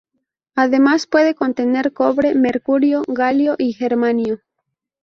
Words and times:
Además 0.55 1.05
puede 1.05 1.35
contener 1.35 1.93
cobre, 1.93 2.33
mercurio, 2.33 3.03
galio 3.07 3.53
y 3.59 3.73
germanio. 3.73 4.39